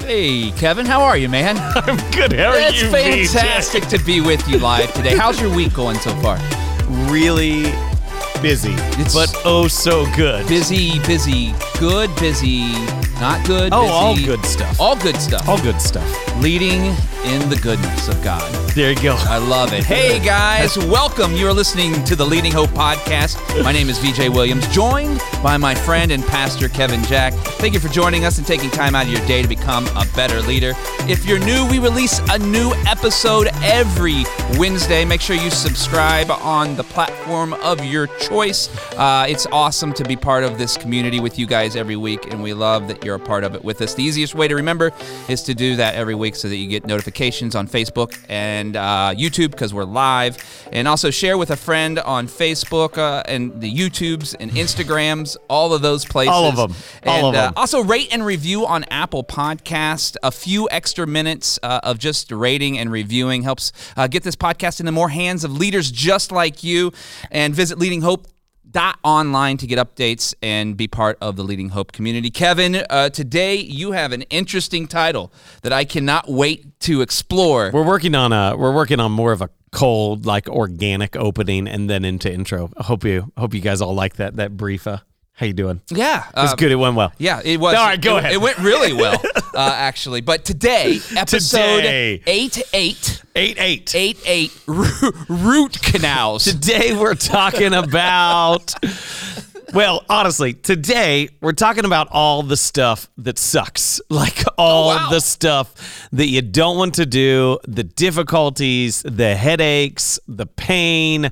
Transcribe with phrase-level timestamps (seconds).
[0.00, 1.56] Hey, Kevin, how are you, man?
[1.74, 2.32] I'm good.
[2.32, 2.88] How are it's you?
[2.90, 5.16] fantastic to be with you live today.
[5.16, 6.38] How's your week going so far?
[7.10, 7.62] Really
[8.40, 10.46] busy, It's- but oh so good.
[10.46, 12.72] Busy, busy, good, busy,
[13.20, 13.70] not good.
[13.72, 14.30] Oh, busy.
[14.30, 14.80] all good stuff.
[14.80, 15.48] All good stuff.
[15.48, 16.36] All good stuff.
[16.40, 16.94] Leading
[17.24, 18.52] in the goodness of God.
[18.76, 19.16] There you go.
[19.18, 19.84] I love it.
[19.84, 21.32] Hey guys, welcome.
[21.32, 23.36] You are listening to the Leading Hope podcast.
[23.64, 27.32] My name is VJ Williams, joined by my friend and pastor Kevin Jack.
[27.58, 30.06] Thank you for joining us and taking time out of your day to become a
[30.14, 30.74] better leader.
[31.08, 34.24] If you're new, we release a new episode every
[34.56, 35.04] Wednesday.
[35.04, 38.68] Make sure you subscribe on the platform of your choice.
[38.92, 42.42] Uh, it's awesome to be part of this community with you guys every week, and
[42.42, 43.94] we love that you're a part of it with us.
[43.94, 44.92] The easiest way to remember
[45.28, 49.12] is to do that every week so that you get notifications on Facebook and uh,
[49.16, 50.36] YouTube because we're live.
[50.70, 55.72] And also share with a friend on Facebook uh, and the YouTubes and Instagrams, all
[55.72, 56.32] of those places.
[56.32, 56.76] All of 'em.
[57.06, 57.52] All And, of uh, 'em.
[57.56, 60.16] also rate and review on Apple Podcast.
[60.22, 64.78] A few extra minutes uh, of just rating and reviewing helps uh, get this podcast
[64.80, 66.92] in the more hands of leaders just like you.
[67.30, 68.26] And visit Leading Hope.
[68.76, 72.30] Online to get updates and be part of the Leading Hope community.
[72.30, 75.32] Kevin, uh, today you have an interesting title
[75.62, 77.70] that I cannot wait to explore.
[77.72, 78.54] We're working on a.
[78.56, 82.70] We're working on more of a cold, like organic opening, and then into intro.
[82.76, 84.86] I hope you hope you guys all like that that brief.
[84.86, 84.98] Uh,
[85.32, 85.80] how you doing?
[85.90, 86.72] yeah, It's uh, good.
[86.72, 87.12] It went well.
[87.18, 87.74] Yeah, it was.
[87.74, 88.32] All right, go it, ahead.
[88.32, 89.22] It went really well,
[89.56, 90.20] uh, actually.
[90.20, 92.22] But today, episode Today.
[92.26, 93.22] eight eight.
[93.34, 93.94] Eight eight.
[93.94, 96.44] eight eight ro- root canals.
[96.44, 98.74] Today we're talking about.
[99.74, 104.00] Well, honestly, today we're talking about all the stuff that sucks.
[104.08, 105.10] Like all Oh, wow.
[105.10, 111.30] the stuff that you don't want to do, the difficulties, the headaches, the pain,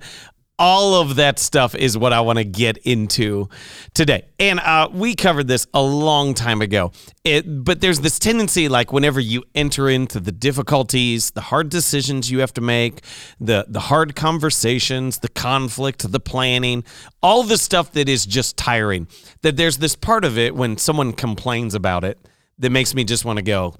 [0.59, 3.49] all of that stuff is what I want to get into
[3.93, 4.27] today.
[4.39, 6.93] And uh, we covered this a long time ago.
[7.25, 12.31] It, but there's this tendency, like whenever you enter into the difficulties, the hard decisions
[12.31, 13.05] you have to make,
[13.41, 16.85] the the hard conversations, the conflict, the planning,
[17.23, 19.09] all the stuff that is just tiring.
[19.43, 22.19] That there's this part of it when someone complains about it
[22.59, 23.75] that makes me just want to go,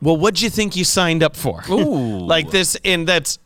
[0.00, 1.62] well, what'd you think you signed up for?
[1.70, 2.18] Ooh.
[2.20, 3.38] like this, and that's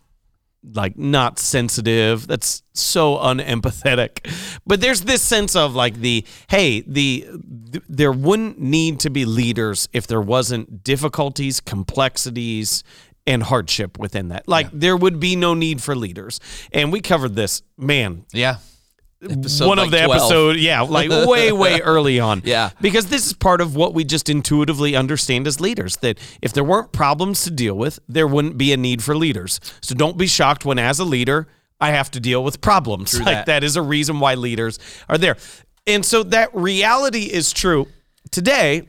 [0.63, 2.27] like not sensitive.
[2.27, 4.31] That's so unempathetic.
[4.67, 7.27] But there's this sense of like the hey, the
[7.73, 12.83] th- there wouldn't need to be leaders if there wasn't difficulties, complexities,
[13.27, 14.49] and hardship within that.
[14.49, 16.41] Like there would be no need for leaders.
[16.73, 18.57] And we covered this, man, Yeah.
[19.21, 20.17] Episode one like of the 12.
[20.17, 22.41] episode, yeah, like way, way early on.
[22.45, 22.71] Yeah.
[22.81, 26.63] Because this is part of what we just intuitively understand as leaders that if there
[26.63, 29.59] weren't problems to deal with, there wouldn't be a need for leaders.
[29.81, 31.49] So don't be shocked when, as a leader,
[31.81, 33.11] I have to deal with problems.
[33.11, 33.47] True like that.
[33.47, 34.79] that is a reason why leaders
[35.09, 35.37] are there.
[35.87, 37.89] And so that reality is true.
[38.31, 38.87] Today,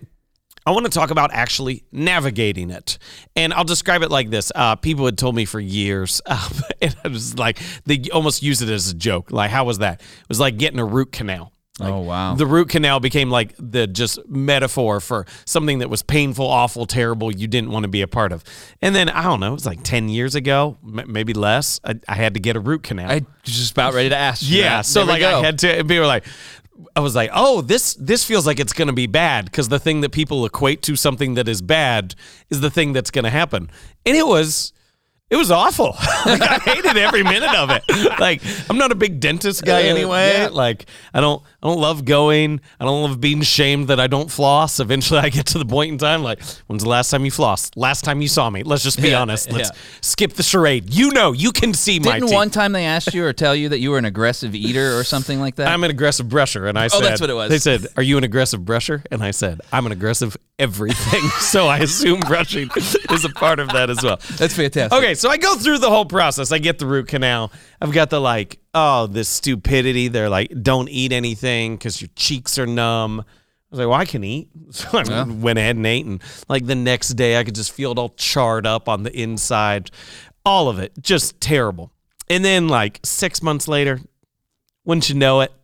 [0.66, 2.98] I want to talk about actually navigating it.
[3.36, 4.52] And I'll describe it like this.
[4.54, 6.40] Uh, people had told me for years, um,
[6.82, 9.32] and I was like, they almost use it as a joke.
[9.32, 10.02] Like, how was that?
[10.02, 11.54] It was like getting a root canal.
[11.82, 12.36] oh wow.
[12.36, 17.34] The root canal became like the just metaphor for something that was painful, awful, terrible,
[17.34, 18.44] you didn't want to be a part of.
[18.82, 21.96] And then, I don't know, it was like 10 years ago, m- maybe less, I,
[22.08, 23.10] I had to get a root canal.
[23.10, 24.42] I was just about ready to ask.
[24.44, 24.88] You Yeah, that.
[24.88, 25.70] so There like I had to.
[25.80, 26.26] And people were like,
[26.96, 29.80] I was like, oh, this this feels like it's going to be bad because the
[29.80, 32.16] thing that people equate to something that is bad
[32.50, 33.70] is the thing that's going to happen,
[34.06, 34.74] and it was.
[35.30, 35.96] It was awful.
[36.26, 37.84] like I hated every minute of it.
[38.20, 40.34] Like I'm not a big dentist guy anyway.
[40.34, 40.50] yeah.
[40.52, 42.62] Like I don't I don't love going.
[42.80, 44.80] I don't love being shamed that I don't floss.
[44.80, 47.74] Eventually I get to the point in time like when's the last time you flossed?
[47.76, 48.64] Last time you saw me.
[48.64, 49.52] Let's just be Yeah, honest.
[49.52, 49.78] Let's yeah.
[50.02, 50.92] skip the charade.
[50.92, 53.70] You know, you can see my Didn't one time they asked you or tell you
[53.70, 55.68] that you were an aggressive eater or something like that?
[55.68, 56.68] I'm an aggressive brusher.
[56.68, 57.50] And I said, Oh, that's what it was.
[57.52, 59.06] They said, Are you an aggressive brusher?
[59.12, 61.22] And I said, I'm an aggressive everything.
[61.40, 64.18] so I assume brushing is a part of that as well.
[64.38, 64.98] That's fantastic.
[64.98, 66.52] Okay, so I go through the whole process.
[66.52, 67.52] I get the root canal.
[67.82, 70.08] I've got the like, oh, this stupidity.
[70.08, 73.22] They're like, don't eat anything because your cheeks are numb.
[73.22, 73.26] I
[73.70, 74.50] was like, well, I can eat.
[74.72, 76.06] So I went ahead and ate.
[76.06, 79.12] And like the next day, I could just feel it all charred up on the
[79.20, 79.92] inside.
[80.46, 81.92] All of it, just terrible.
[82.30, 84.00] And then like six months later,
[84.86, 85.52] wouldn't you know it?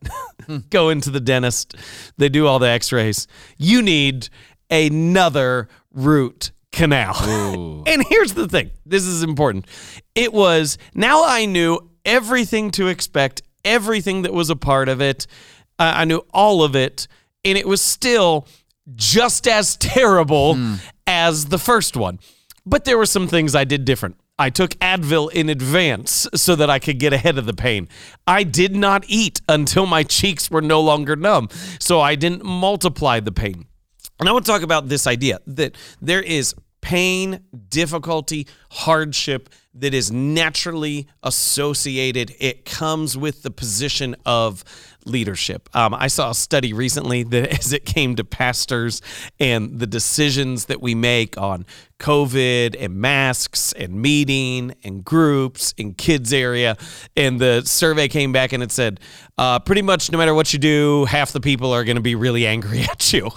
[0.47, 0.57] Hmm.
[0.69, 1.75] Go into the dentist.
[2.17, 3.25] They do all the x rays.
[3.57, 4.29] You need
[4.69, 7.83] another root canal.
[7.87, 9.65] and here's the thing this is important.
[10.13, 15.25] It was now I knew everything to expect, everything that was a part of it.
[15.79, 17.07] Uh, I knew all of it.
[17.43, 18.47] And it was still
[18.95, 20.57] just as terrible
[21.07, 22.19] as the first one.
[22.65, 24.17] But there were some things I did different.
[24.37, 27.87] I took Advil in advance so that I could get ahead of the pain.
[28.27, 31.47] I did not eat until my cheeks were no longer numb,
[31.79, 33.65] so I didn't multiply the pain.
[34.19, 36.53] And I want to talk about this idea that there is
[36.85, 37.39] pain,
[37.69, 42.31] difficulty, hardship that is naturally associated.
[42.39, 44.63] It comes with the position of
[45.05, 45.69] leadership.
[45.75, 49.01] Um, I saw a study recently that as it came to pastors
[49.39, 51.65] and the decisions that we make on
[51.99, 56.75] COVID and masks and meeting and groups and kids area,
[57.15, 58.99] and the survey came back and it said,
[59.37, 62.15] uh, pretty much no matter what you do, half the people are going to be
[62.15, 63.29] really angry at you.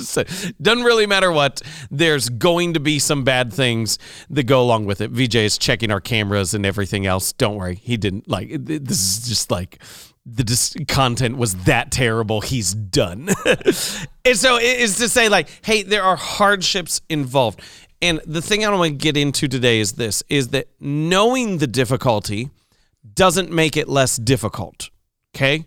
[0.00, 0.24] so,
[0.60, 1.62] doesn't really matter what.
[1.90, 3.98] There's going to be some bad things
[4.30, 5.10] that go along with it.
[5.10, 7.32] VJ is checking our cameras and everything else.
[7.32, 8.50] Don't worry, he didn't like.
[8.64, 9.82] This is just like
[10.26, 12.40] the dis- content was that terrible.
[12.40, 13.28] He's done.
[14.24, 17.60] and so it is to say, like, hey, there are hardships involved.
[18.00, 21.58] And the thing I don't want to get into today is this is that knowing
[21.58, 22.50] the difficulty
[23.14, 24.90] doesn't make it less difficult.
[25.34, 25.66] Okay?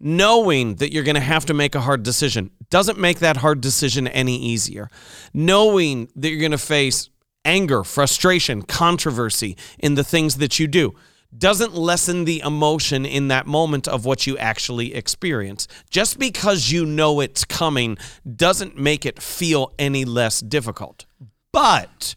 [0.00, 3.60] Knowing that you're going to have to make a hard decision doesn't make that hard
[3.60, 4.90] decision any easier.
[5.32, 7.08] Knowing that you're going to face
[7.44, 10.94] anger, frustration, controversy in the things that you do
[11.36, 15.68] doesn't lessen the emotion in that moment of what you actually experience.
[15.90, 17.98] Just because you know it's coming
[18.36, 21.04] doesn't make it feel any less difficult.
[21.52, 22.14] But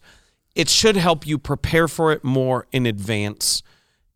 [0.54, 3.62] it should help you prepare for it more in advance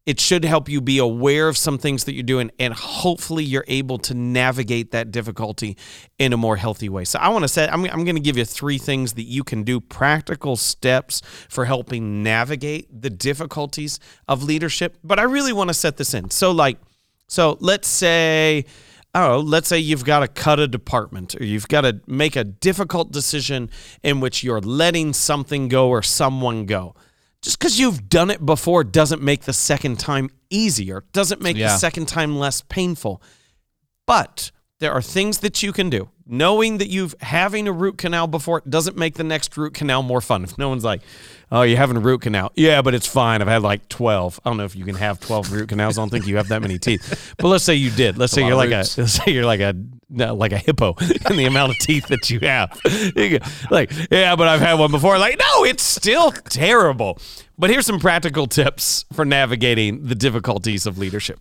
[0.07, 3.65] it should help you be aware of some things that you're doing and hopefully you're
[3.67, 5.77] able to navigate that difficulty
[6.19, 7.05] in a more healthy way.
[7.05, 9.45] So i want to say i'm, I'm going to give you three things that you
[9.45, 13.99] can do practical steps for helping navigate the difficulties
[14.29, 16.31] of leadership but i really want to set this in.
[16.31, 16.79] So like
[17.29, 18.65] so let's say
[19.15, 22.45] oh, let's say you've got to cut a department or you've got to make a
[22.45, 23.71] difficult decision
[24.03, 26.95] in which you're letting something go or someone go
[27.43, 31.69] just because you've done it before doesn't make the second time easier, doesn't make yeah.
[31.69, 33.23] the second time less painful.
[34.07, 36.11] But there are things that you can do.
[36.29, 40.21] Knowing that you've having a root canal before doesn't make the next root canal more
[40.21, 40.43] fun.
[40.43, 41.03] If no one's like,
[41.53, 43.41] "Oh, you're having a root canal," yeah, but it's fine.
[43.41, 44.41] I've had like twelve.
[44.45, 45.99] I don't know if you can have twelve root canals.
[45.99, 47.35] I don't think you have that many teeth.
[47.39, 48.19] But let's say you did.
[48.19, 48.99] Let's say you're like roots.
[48.99, 49.77] a let's say you're like a
[50.11, 50.95] like a hippo
[51.31, 52.81] in the amount of teeth that you have.
[53.71, 55.19] like, yeah, but I've had one before.
[55.19, 57.19] Like, no, it's still terrible.
[57.59, 61.41] But here's some practical tips for navigating the difficulties of leadership.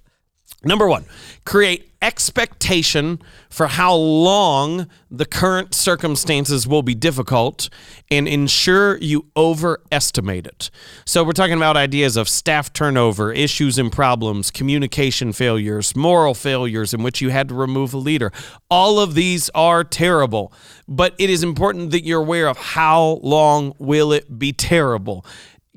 [0.68, 1.06] Number one,
[1.46, 3.20] create expectation
[3.50, 7.70] for how long the current circumstances will be difficult
[8.10, 10.72] and ensure you overestimate it.
[11.06, 16.96] So, we're talking about ideas of staff turnover, issues and problems, communication failures, moral failures
[16.96, 18.32] in which you had to remove a leader.
[18.68, 20.52] All of these are terrible,
[20.88, 25.24] but it is important that you're aware of how long will it be terrible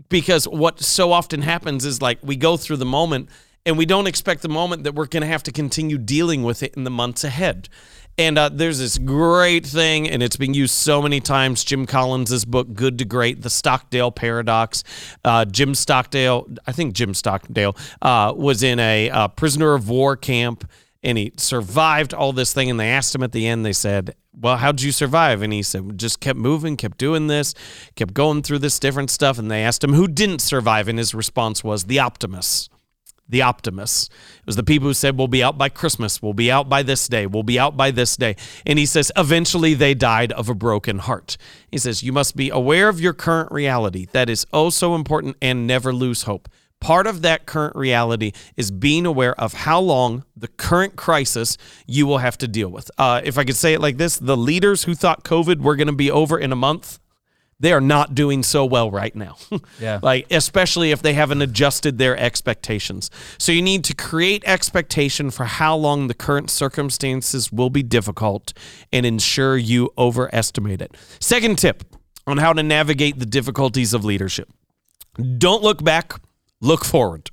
[0.08, 3.28] because what so often happens is like we go through the moment
[3.66, 6.62] and we don't expect the moment that we're going to have to continue dealing with
[6.62, 7.68] it in the months ahead.
[8.18, 11.62] And uh, there's this great thing, and it's been used so many times.
[11.62, 14.82] Jim Collins' book, Good to Great, The Stockdale Paradox.
[15.24, 20.16] Uh, Jim Stockdale, I think Jim Stockdale, uh, was in a uh, prisoner of war
[20.16, 20.68] camp,
[21.04, 22.68] and he survived all this thing.
[22.68, 25.40] And they asked him at the end, they said, Well, how'd you survive?
[25.40, 27.54] And he said, Just kept moving, kept doing this,
[27.94, 29.38] kept going through this different stuff.
[29.38, 30.88] And they asked him, Who didn't survive?
[30.88, 32.68] And his response was, The optimists
[33.28, 34.08] the optimists.
[34.38, 36.22] It was the people who said, We'll be out by Christmas.
[36.22, 37.26] We'll be out by this day.
[37.26, 38.36] We'll be out by this day.
[38.66, 41.36] And he says, Eventually they died of a broken heart.
[41.70, 44.06] He says, You must be aware of your current reality.
[44.12, 46.48] That is oh so important and never lose hope.
[46.80, 52.06] Part of that current reality is being aware of how long the current crisis you
[52.06, 52.88] will have to deal with.
[52.96, 55.88] Uh, if I could say it like this the leaders who thought COVID were going
[55.88, 57.00] to be over in a month
[57.60, 59.36] they are not doing so well right now.
[59.80, 59.98] yeah.
[60.02, 63.10] Like, especially if they haven't adjusted their expectations.
[63.38, 68.52] So, you need to create expectation for how long the current circumstances will be difficult
[68.92, 70.96] and ensure you overestimate it.
[71.20, 71.84] Second tip
[72.26, 74.50] on how to navigate the difficulties of leadership
[75.38, 76.14] don't look back,
[76.60, 77.30] look forward.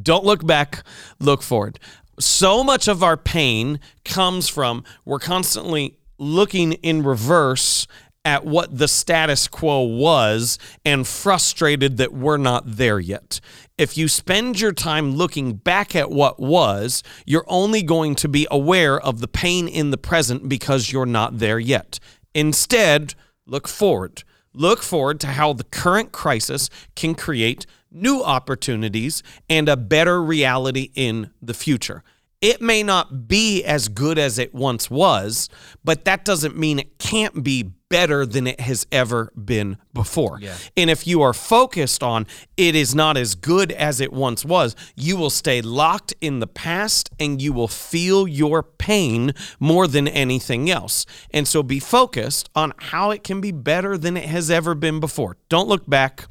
[0.00, 0.84] Don't look back,
[1.18, 1.78] look forward.
[2.20, 7.86] So much of our pain comes from we're constantly looking in reverse
[8.28, 13.40] at what the status quo was and frustrated that we're not there yet.
[13.78, 18.46] If you spend your time looking back at what was, you're only going to be
[18.50, 21.98] aware of the pain in the present because you're not there yet.
[22.34, 23.14] Instead,
[23.46, 24.24] look forward.
[24.52, 30.90] Look forward to how the current crisis can create new opportunities and a better reality
[30.94, 32.04] in the future.
[32.40, 35.48] It may not be as good as it once was,
[35.82, 40.38] but that doesn't mean it can't be better than it has ever been before.
[40.40, 40.54] Yeah.
[40.76, 42.26] And if you are focused on
[42.56, 46.46] it is not as good as it once was, you will stay locked in the
[46.46, 51.06] past and you will feel your pain more than anything else.
[51.32, 55.00] And so be focused on how it can be better than it has ever been
[55.00, 55.36] before.
[55.48, 56.26] Don't look back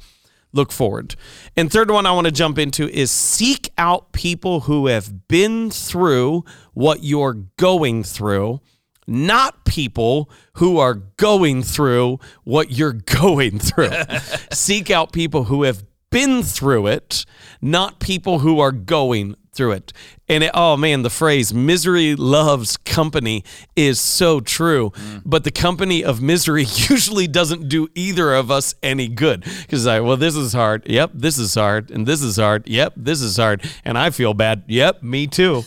[0.52, 1.14] look forward.
[1.56, 5.70] And third one I want to jump into is seek out people who have been
[5.70, 8.60] through what you're going through,
[9.06, 13.90] not people who are going through what you're going through.
[14.52, 17.24] seek out people who have been through it,
[17.60, 19.92] not people who are going through it.
[20.28, 24.90] And it, oh man, the phrase misery loves company is so true.
[24.90, 25.22] Mm.
[25.26, 29.40] But the company of misery usually doesn't do either of us any good.
[29.42, 30.88] Because like, well, this is hard.
[30.88, 31.90] Yep, this is hard.
[31.90, 32.68] And this is hard.
[32.68, 33.68] Yep, this is hard.
[33.84, 34.62] And I feel bad.
[34.68, 35.64] Yep, me too.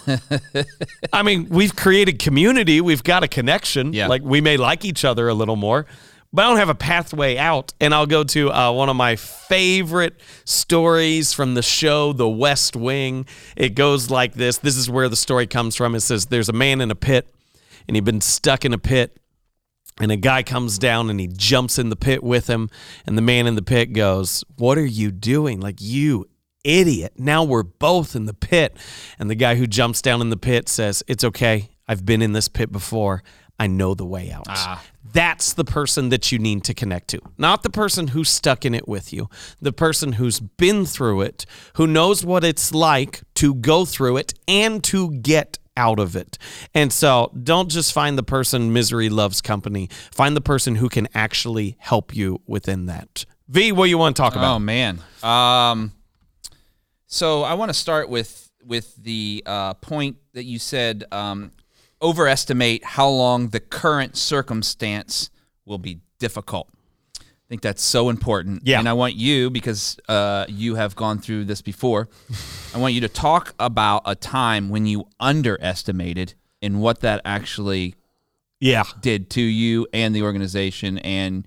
[1.13, 2.79] I mean, we've created community.
[2.79, 3.91] We've got a connection.
[3.91, 4.07] Yeah.
[4.07, 5.85] Like we may like each other a little more
[6.33, 7.73] but I don't have a pathway out.
[7.79, 12.75] And I'll go to uh, one of my favorite stories from the show, The West
[12.75, 13.25] Wing.
[13.55, 15.95] It goes like this this is where the story comes from.
[15.95, 17.33] It says there's a man in a pit,
[17.87, 19.17] and he'd been stuck in a pit.
[19.99, 22.69] And a guy comes down and he jumps in the pit with him.
[23.05, 25.59] And the man in the pit goes, What are you doing?
[25.59, 26.27] Like, you
[26.63, 27.13] idiot.
[27.17, 28.75] Now we're both in the pit.
[29.19, 31.69] And the guy who jumps down in the pit says, It's okay.
[31.87, 33.21] I've been in this pit before.
[33.61, 34.47] I know the way out.
[34.49, 34.83] Ah.
[35.13, 38.73] That's the person that you need to connect to, not the person who's stuck in
[38.73, 39.29] it with you,
[39.61, 44.33] the person who's been through it, who knows what it's like to go through it
[44.47, 46.39] and to get out of it.
[46.73, 51.07] And so don't just find the person misery loves company, find the person who can
[51.13, 53.27] actually help you within that.
[53.47, 54.55] V, what do you want to talk about?
[54.55, 54.99] Oh man.
[55.21, 55.91] Um,
[57.05, 61.03] so I want to start with with the uh, point that you said.
[61.11, 61.51] Um,
[62.01, 65.29] overestimate how long the current circumstance
[65.65, 66.69] will be difficult.
[67.19, 68.65] I think that's so important.
[68.65, 68.79] Yeah.
[68.79, 72.07] And I want you, because uh, you have gone through this before,
[72.73, 77.95] I want you to talk about a time when you underestimated and what that actually
[78.59, 78.83] yeah.
[79.01, 81.45] did to you and the organization and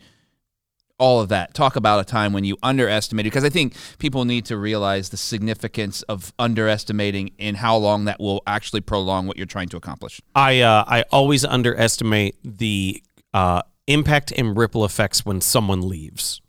[0.99, 1.55] all of that.
[1.55, 5.17] Talk about a time when you underestimated, because I think people need to realize the
[5.17, 10.21] significance of underestimating and how long that will actually prolong what you're trying to accomplish.
[10.35, 16.41] I uh, I always underestimate the uh, impact and ripple effects when someone leaves,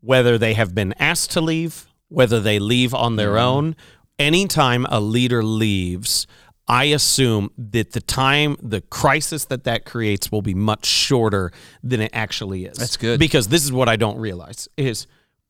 [0.00, 3.38] whether they have been asked to leave, whether they leave on their Mm-hmm.
[3.56, 3.76] own.
[4.18, 6.26] Anytime a leader leaves,
[6.68, 11.52] I assume that the time, the crisis that that creates will be much shorter
[11.82, 12.78] than it actually is.
[12.78, 13.18] That's good.
[13.18, 15.06] Because this is what I don't realize is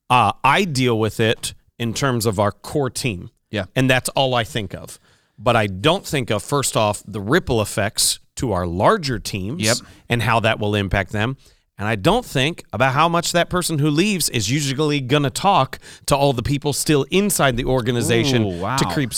[0.09, 3.29] uh, I deal with it in terms of our core team.
[3.51, 3.65] Yeah.
[3.75, 4.99] And that's all I think of.
[5.37, 9.77] But I don't think of, first off, the ripple effects to our larger teams Yep.
[10.09, 11.37] and how that will impact them.
[11.77, 15.29] And I don't think about how much that person who leaves is usually going to
[15.29, 18.77] talk to all the people still inside the organization Ooh, wow.
[18.77, 19.11] to keep,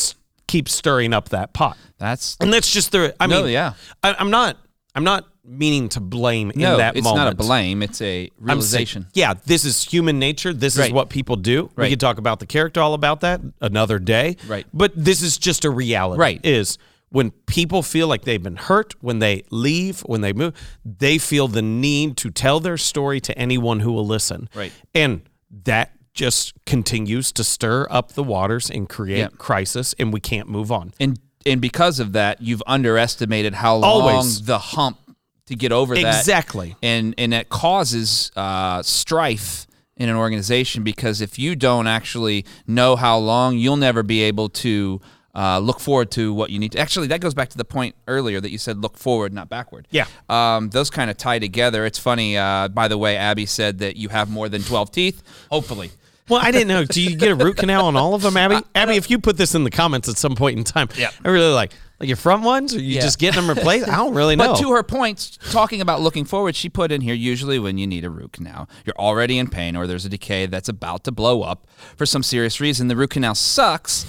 [0.47, 1.77] keep stirring up that pot.
[1.97, 3.73] That's And that's just the, I No, mean, yeah.
[4.03, 4.57] I, I'm not,
[4.93, 7.23] I'm not meaning to blame no, in that it's moment.
[7.25, 7.83] not a blame.
[7.83, 9.07] It's a I'm saying- realization.
[9.13, 10.53] yeah, this is human nature.
[10.53, 10.87] This Right.
[10.87, 11.69] is what people do.
[11.75, 11.89] We Right.
[11.89, 14.37] could talk about the character all about that another day.
[14.47, 14.65] Right.
[14.73, 16.19] But this is just a reality.
[16.19, 16.41] Right.
[16.43, 16.77] Is
[17.09, 21.47] when people feel like they've been hurt, when they leave, when they move, they feel
[21.47, 24.49] the need to tell their story to anyone who will listen.
[24.55, 24.71] Right.
[24.95, 25.21] And
[25.63, 29.27] that just continues to stir up the waters and create Yeah.
[29.37, 30.93] crisis and we can't move on.
[30.99, 34.41] and and because of that, you've underestimated how long Always.
[34.45, 34.97] the hump
[35.45, 36.75] to get over that Exactly.
[36.81, 42.95] and and that causes uh, strife in an organization because if you don't actually know
[42.95, 44.99] how long, you'll never be able to
[45.35, 46.79] uh, look forward to what you need to.
[46.79, 49.85] Actually, that goes back to the point earlier that you said look forward, not backward.
[49.91, 50.05] Yeah.
[50.29, 51.85] Um, those kind of tie together.
[51.85, 52.37] It's funny.
[52.37, 55.21] Uh, by the way, Abby said that you have more than twelve teeth.
[55.51, 55.91] Hopefully.
[56.27, 56.83] Well, I didn't know.
[56.85, 58.57] Do you get a root canal on all of them, Abby?
[58.75, 61.11] Abby, if you put this in the comments at some point in time, Yeah.
[61.23, 63.01] I really like like your front ones, or you Yeah.
[63.01, 63.87] just getting them replaced.
[63.87, 64.47] I don't really know.
[64.51, 67.87] But to her points, talking about looking forward, she put in here usually when you
[67.87, 71.13] need a root canal, you're already in pain or there's a decay that's about to
[71.13, 72.89] blow up for some serious reason.
[72.89, 74.03] The root canal sucks,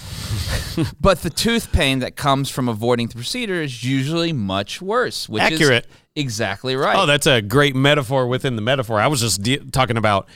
[1.00, 5.42] but the tooth pain that comes from avoiding the procedure is usually much worse, which
[5.42, 5.86] Accurate.
[5.86, 6.96] is exactly right.
[6.96, 8.98] oh, that's a great metaphor within the metaphor.
[9.00, 10.26] I was just de- talking about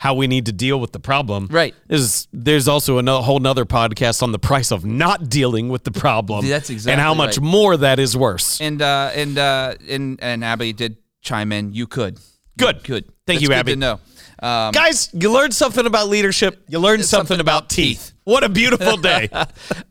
[0.00, 1.46] how we need to deal with the problem.
[1.50, 1.74] Right.
[1.90, 5.90] Is there's also a whole nother podcast on the price of not dealing with the
[5.90, 6.48] problem.
[6.48, 7.46] That's exactly and how much right.
[7.46, 8.62] more that is worse.
[8.62, 11.74] and uh, and uh, and and Abby did chime in.
[11.74, 12.18] You could.
[12.56, 12.82] Good.
[12.82, 13.04] Good.
[13.04, 13.72] Thank That's you, good Abby.
[13.72, 14.00] To know.
[14.42, 16.64] Um, Guys, you learned something about leadership.
[16.66, 18.06] You learned something, something about, about teeth.
[18.06, 18.12] teeth.
[18.24, 19.28] What a beautiful day.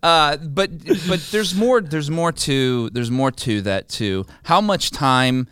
[0.02, 0.72] uh, but
[1.08, 1.82] but there's more.
[1.82, 2.90] There's more to.
[2.90, 4.26] There's more to that too.
[4.42, 5.48] How much time?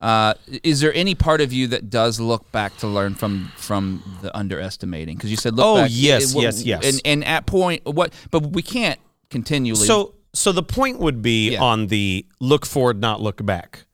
[0.00, 4.18] Uh, is there any part of you that does look back to learn from from
[4.22, 5.16] the underestimating?
[5.16, 5.90] Because you said look Oh, back.
[5.92, 6.84] yes, what- yes, yes.
[6.84, 8.12] And and at point what?
[8.30, 9.00] But we can't
[9.30, 9.86] continually.
[9.86, 11.62] so so the point would be Yeah.
[11.62, 13.86] on the look forward, not look back,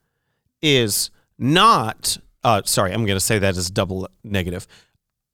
[0.62, 2.18] is not.
[2.42, 4.66] Uh, sorry, I'm going to say that as double negative.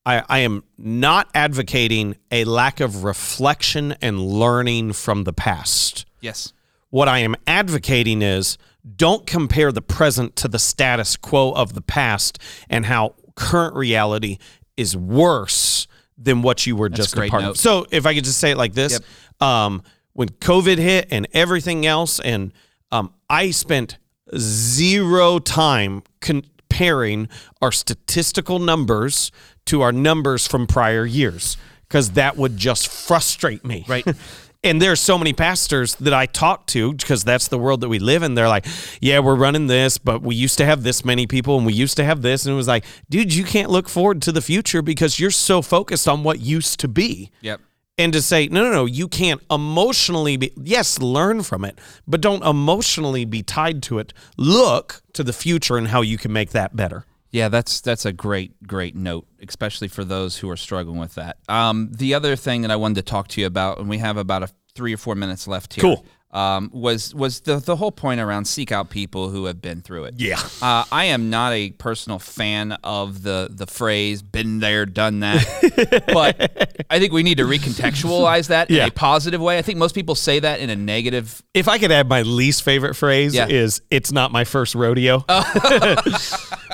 [0.07, 6.07] I, I am not advocating a lack of reflection and learning from the past.
[6.21, 6.53] yes.
[6.91, 8.59] What I am advocating is
[8.97, 14.39] don't compare the present to the status quo of the past and how current reality
[14.77, 17.51] is worse than what you were just a part note.
[17.51, 17.57] of.
[17.59, 18.93] So if I could just say it like this,
[19.41, 19.49] Yep.
[19.49, 19.83] um,
[20.13, 22.53] when COVID hit and everything else, and
[22.93, 23.99] um, I spent
[24.37, 27.29] zero time comparing
[27.63, 29.31] our statistical numbers
[29.67, 31.57] to our numbers from prior years
[31.89, 33.85] because that would just frustrate me.
[33.89, 34.07] Right.
[34.63, 37.99] And there's so many pastors that I talk to because that's the world that we
[37.99, 38.35] live in.
[38.35, 38.67] They're like,
[39.01, 41.97] yeah, we're running this, but we used to have this many people and we used
[41.97, 42.45] to have this.
[42.45, 45.63] And it was like, dude, you can't look forward to the future because you're so
[45.63, 47.31] focused on what used to be.
[47.41, 47.61] Yep.
[47.97, 52.21] And to say, no, no, no, you can't emotionally be, yes, learn from it, but
[52.21, 54.13] don't emotionally be tied to it.
[54.37, 57.07] Look to the future and how you can make that better.
[57.33, 61.37] Yeah, that's that's a great great note, especially for those who are struggling with that.
[61.49, 64.17] Um, the other thing that I wanted to talk to you about, and we have
[64.17, 65.83] about a three or four minutes left here.
[65.83, 66.05] Cool.
[66.33, 70.05] Um, was was the the whole point around seek out people who have been through
[70.05, 70.15] it.
[70.19, 70.39] Yeah.
[70.63, 76.05] Uh, I am not a personal fan of the the phrase "been there, done that,"
[76.13, 78.85] but I think we need to recontextualize that Yeah.
[78.85, 79.59] in a positive way.
[79.59, 81.43] I think most people say that in a negative.
[81.53, 83.49] If I could add my least favorite phrase Yeah.
[83.49, 85.25] is "It's not my first rodeo,"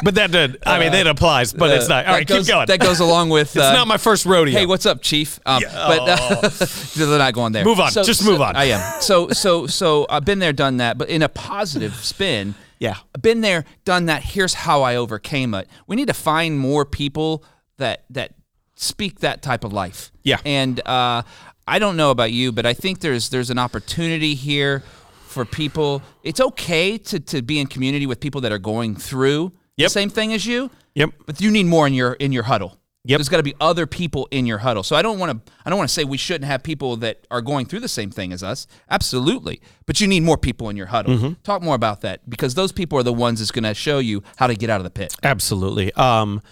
[0.03, 0.59] but that did.
[0.67, 2.07] I mean, that applies, but it's not.
[2.07, 2.67] All right, goes, keep going.
[2.67, 3.49] That goes along with.
[3.57, 4.59] it's uh, not my first rodeo.
[4.59, 5.39] Hey, what's up, Chief?
[5.47, 6.49] Um, But uh,
[6.97, 7.65] they're not going there.
[7.65, 7.93] Move on.
[7.93, 8.57] Just move on.
[8.57, 9.01] I am.
[9.01, 12.55] So, so, so I've been there, done that, but in a positive spin.
[12.79, 12.97] Yeah.
[13.21, 14.23] Been there, done that.
[14.23, 15.67] Here's how I overcame it.
[15.87, 17.43] We need to find more people
[17.79, 18.35] that that
[18.75, 20.13] speak that type of life.
[20.23, 20.39] Yeah.
[20.45, 21.23] And uh,
[21.67, 24.83] I don't know about you, but I think there's there's an opportunity here
[25.27, 26.03] for people.
[26.23, 29.87] It's okay to to be in community with people that are going through Yep.
[29.87, 30.71] the same thing as you.
[30.95, 31.11] Yep.
[31.27, 32.79] But you need more in your in your huddle.
[33.05, 33.19] Yep.
[33.19, 34.83] There's got to be other people in your huddle.
[34.83, 37.27] So I don't want to I don't want to say we shouldn't have people that
[37.31, 38.67] are going through the same thing as us.
[38.91, 39.61] Absolutely.
[39.87, 41.17] But you need more people in your huddle.
[41.17, 41.33] Mm-hmm.
[41.45, 44.23] Talk more about that because those people are the ones that's going to show you
[44.37, 45.15] how to get out of the pit.
[45.23, 45.93] Absolutely.
[45.93, 46.43] Um,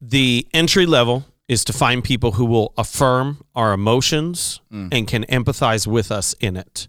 [0.00, 5.86] the entry level is to find people who will affirm our emotions and can empathize
[5.86, 6.88] with us in it.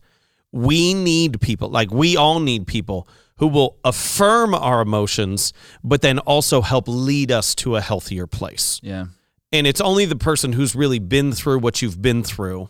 [0.53, 6.19] We need people, like we all need people who will affirm our emotions, but then
[6.19, 8.79] also help lead us to a healthier place.
[8.83, 9.05] Yeah.
[9.51, 12.69] And it's only the person who's really been through what you've been through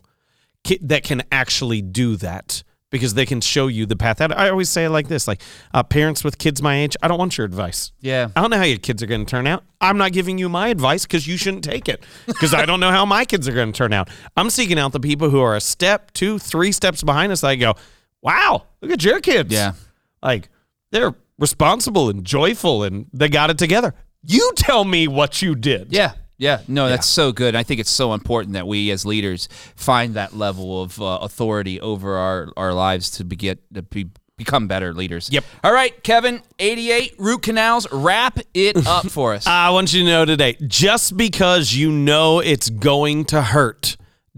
[0.81, 4.21] that can actually do that because they can show you the path.
[4.21, 4.31] Out.
[4.37, 5.41] I always say it like this like
[5.73, 7.91] uh, parents with kids my age, I don't want your advice.
[7.99, 8.29] Yeah.
[8.35, 9.63] I don't know how your kids are going to turn out.
[9.81, 12.91] I'm not giving you my advice because you shouldn't take it because I don't know
[12.91, 14.09] how my kids are going to turn out.
[14.37, 17.43] I'm seeking out the people who are a step, two, three steps behind us.
[17.43, 17.75] I go,
[18.21, 19.51] wow, look at your kids.
[19.51, 19.73] Yeah.
[20.21, 20.49] Like
[20.93, 23.93] they're responsible and joyful and they got it together.
[24.21, 25.91] You tell me what you did.
[25.91, 26.13] Yeah.
[26.35, 27.55] Yeah, no, that's so good.
[27.55, 31.79] I think it's so important that we as leaders find that level of uh, authority
[31.79, 35.29] over our, our lives to be, get to be, become better leaders.
[35.31, 35.45] Yep.
[35.63, 39.45] All right, Kevin, 88 root canals, wrap it up for us.
[39.47, 43.95] I want you to know today just because you know it's going to hurt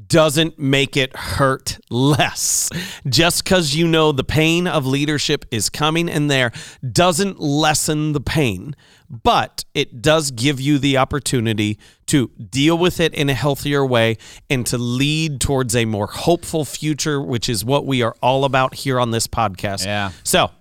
[0.07, 2.69] doesn't make it hurt less.
[3.07, 6.51] Just because you know the pain of leadership is coming and there
[6.91, 8.75] doesn't lessen the pain,
[9.09, 14.17] but it does give you the opportunity to deal with it in a healthier way
[14.49, 18.75] and to lead towards a more hopeful future, which is what we are all about
[18.75, 19.85] here on this podcast.
[19.85, 20.11] Yeah.
[20.23, 20.51] So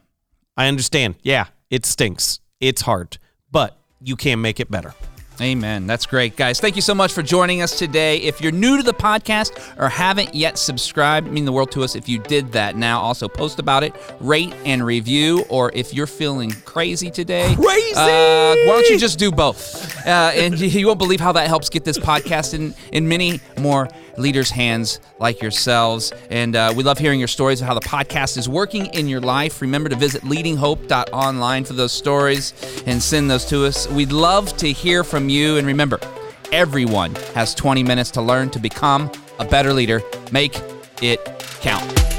[0.56, 1.16] I understand.
[1.22, 2.38] Yeah, it stinks.
[2.60, 3.18] It's hard,
[3.50, 4.94] but you can make it better.
[5.40, 5.88] Amen.
[5.88, 6.60] That's great, guys.
[6.60, 8.18] Thank you so much for joining us today.
[8.18, 11.96] If you're new to the podcast or haven't yet subscribed, mean the world to us
[11.96, 13.00] if you did that now.
[13.00, 15.44] Also, post about it, rate and review.
[15.48, 17.94] Or if you're feeling crazy today, Crazy!
[17.96, 20.06] uh, why don't you just do both?
[20.06, 23.40] Uh, and you- you won't believe how that helps get this podcast in, in many
[23.58, 26.12] more leaders' hands like yourselves.
[26.30, 29.20] And uh, we love hearing your stories of how the podcast is working in your
[29.20, 29.60] life.
[29.60, 32.52] Remember to visit leadinghope.online for those stories
[32.86, 33.88] and send those to us.
[33.88, 35.56] We'd love to hear from you.
[35.56, 36.00] And remember,
[36.52, 40.02] everyone has 20 minutes to learn to become a better leader.
[40.30, 40.60] Make
[41.02, 41.24] it
[41.60, 42.13] count.